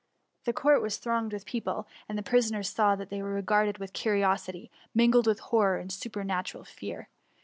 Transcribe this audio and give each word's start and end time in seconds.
The 0.45 0.51
court 0.53 0.81
was 0.81 0.97
tbiooged 0.99 1.31
with 1.31 1.45
pec^le, 1.45 1.85
and 2.09 2.17
the 2.17 2.23
prisoners 2.23 2.67
saw 2.69 2.95
that 2.95 3.11
they 3.11 3.21
were 3.21 3.39
r^arded 3.39 3.77
with 3.77 3.93
curiosity, 3.93 4.71
mingled 4.95 5.27
with 5.27 5.39
horror 5.41 5.77
and 5.77 5.91
super 5.91 6.23
natural 6.23 6.63
fear. 6.63 7.07